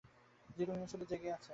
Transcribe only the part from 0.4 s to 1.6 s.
জিতু মিয়া শুধু জেগে আছে।